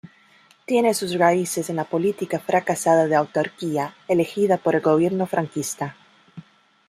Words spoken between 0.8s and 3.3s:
sus raíces en la política fracasada de